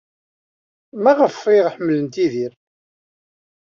Maɣef 1.03 1.39
ay 1.51 1.61
ḥemmlent 1.75 2.19
Yidir? 2.21 2.53